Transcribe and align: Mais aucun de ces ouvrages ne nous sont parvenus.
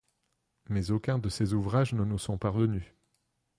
Mais 0.67 0.89
aucun 0.89 1.19
de 1.19 1.29
ces 1.29 1.53
ouvrages 1.53 1.93
ne 1.93 2.03
nous 2.03 2.17
sont 2.17 2.39
parvenus. 2.39 2.87